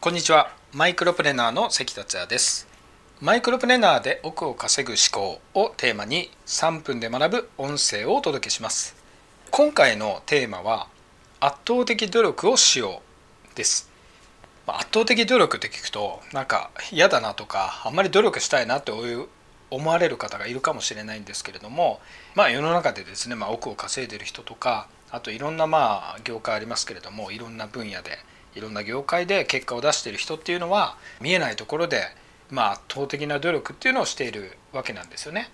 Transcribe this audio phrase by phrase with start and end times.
[0.00, 0.52] こんにちは。
[0.72, 2.68] マイクロプレナーの関達也です。
[3.20, 8.94] マイクロプレナーで億を稼ぐ思考をテーマに3分で学ぶ音声をお届けします。
[9.50, 10.86] 今回のテーマは
[11.40, 13.02] 圧倒的努力をしよ
[13.52, 13.90] うです。
[14.68, 18.92] 圧倒的努力って聞くとなんか嫌だなとかあんまり努力したいなって
[19.72, 21.98] 思われる方がいるかもしれないんですけれども
[22.36, 28.18] まあ世の中でですね、まあ、億を稼いでる人とかあといろんなまあ業界ありますけれどもいろんな分野で
[28.54, 32.02] いろんな業界で結果を出している人っていうのは見えないところで
[32.50, 35.50] まあ圧倒的な努力っていうのをしているわけなんですよね。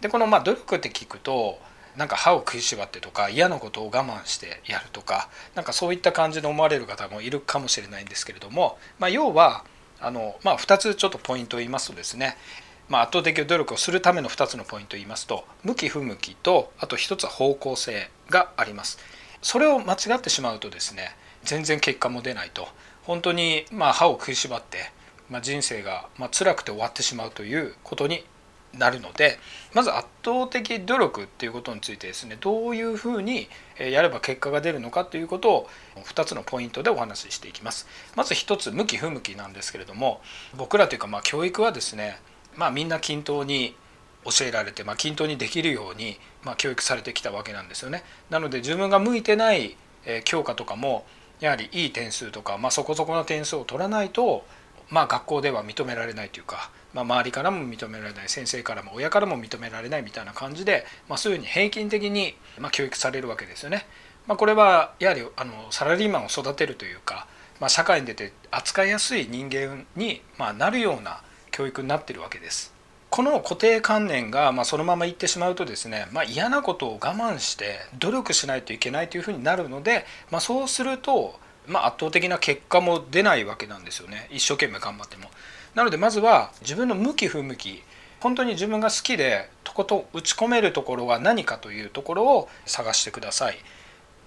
[0.00, 1.58] でこのまあ努力って聞くと
[1.96, 9.64] なんか歯を食いしばってとか嫌なことを我慢してやるとかなんかそういった感じで思われる方もいるかもしれないんですけれども、まあ、要は
[10.00, 12.36] あの、まあ、2つちょっとポイントを言いますとですね、
[12.90, 18.98] まあ、圧倒的努力をするための2つのポイントを言いますと向き不向きとあと1つは方向性があります。
[19.40, 21.14] それを間違ってしまうとですね
[21.46, 22.68] 全然結果も出ないと。
[23.04, 24.90] 本当にまあ歯を食いしばって、
[25.30, 28.24] まあ、人生がまあ辛くて終わってしまうということに
[28.78, 29.38] なるので
[29.74, 37.86] まず圧倒的努力っていうことについてですねどういうふうにやれば結果が出るのかということを2つのポイントでお話ししていきます。
[38.14, 40.20] まず1つ向き不向きなんですけれども
[40.56, 42.18] 僕らというかまあ教育はですね
[42.56, 43.74] まあみんな均等に
[44.24, 48.02] 教えられて、まあ、均等にできるように、まあ、教育されてきたわけなんですよね。
[48.28, 49.76] なので自分が向いてない
[50.24, 51.06] 教科とかも
[51.40, 54.44] やはりいい点数とか、まあ、そこそこの点数を取らないと、
[54.88, 63.86] まあ、学校では認められないというか、まあ、周りからも認められない先生からも親からも認められないみたいな感じで、まあ、そういうふうに平均的に、ま、教育されるわけですよね。
[64.26, 67.26] まあ、これはやはりあのサラリーマンを育てるというか、
[67.60, 71.20] まあ、社会に出て扱いやすい人間に、まあ、なるような
[71.50, 72.75] 教育になってるわけです。
[73.16, 85.30] この固定観念が、まあ、そのままいってしまうとですね、まあ、嫌なことを我慢して努力しないといけないというふうになるので、まあ、そうすると、まあ、圧倒的な結果も出ないわけなんですよね一生懸命頑張っても。
[85.74, 87.82] なのでまずは自分の向き不向き
[88.20, 93.56] 本当に自分が好きでとことん打ち込めるところは何かというところを探してください。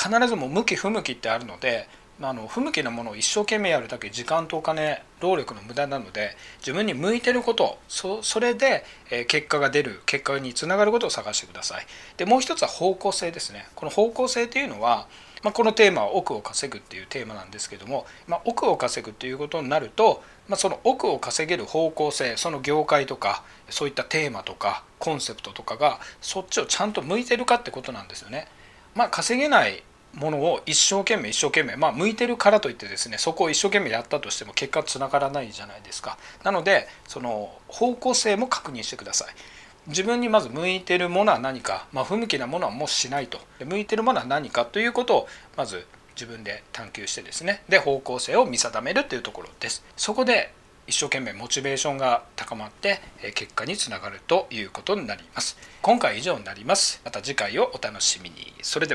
[0.00, 1.88] 必ずも向き不向きってあるので
[2.20, 15.08] あの不向きなものを一生懸命やるだけ時間とお金労力の無駄なので自分に向いてることそそれで、え結果が出る結果につながることを探してくださいでもう一つは方向性ですねこの方向性っていうのは、
[15.42, 28.46] まあ、このテーマは奥を稼ぐっていうテーマなんですけども、まあ、奥を稼ぐっていうことになると、まあ、その奥を稼げる方向性その業界とかそういったテーマとかコンセプトとかがそっちをちゃんと向いてるかってことなんですよね。
[28.94, 29.82] まあ、稼げない
[30.14, 36.18] ものを一生懸命一生懸命まあ向いてるからといってですねそこを一生懸命やったとしても結果つながらないじゃないですか。
[36.42, 39.28] なのでその方向性も確認してください。
[39.88, 43.38] 自分にまず向いてるものは何か、まあ、不向きなものはもうしないと。
[43.64, 47.62] 向いてるものは何かということをまず自分で探求してですね。
[47.68, 49.84] で方向性を見定めるというところです。
[49.96, 50.52] そこで
[50.86, 53.00] 一生懸命モチベーションが高まって
[53.34, 55.58] 結果につながるということになります。
[55.82, 57.00] 今回以上になります。
[57.04, 58.54] また次回をお楽しみに。
[58.62, 58.94] それで